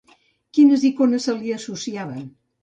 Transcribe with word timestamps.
Quines 0.57 0.85
icones 0.89 1.27
se 1.29 1.35
li 1.43 1.53
associaven? 1.59 2.25